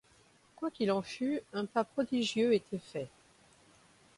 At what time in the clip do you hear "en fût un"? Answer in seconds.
0.91-1.65